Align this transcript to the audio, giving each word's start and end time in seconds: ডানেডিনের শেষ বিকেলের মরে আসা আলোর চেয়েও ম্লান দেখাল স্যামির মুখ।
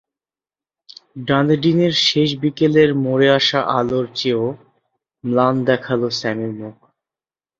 ডানেডিনের 1.27 1.93
শেষ 2.07 2.29
বিকেলের 2.41 2.89
মরে 3.03 3.27
আসা 3.37 3.59
আলোর 3.77 4.05
চেয়েও 4.15 4.45
ম্লান 5.23 5.55
দেখাল 5.67 6.01
স্যামির 6.19 6.53
মুখ। 6.59 6.75